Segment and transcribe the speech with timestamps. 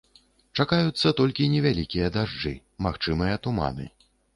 [0.63, 2.59] Чакаюцца толькі невялікія дажджы,
[2.91, 3.93] магчымыя туманы.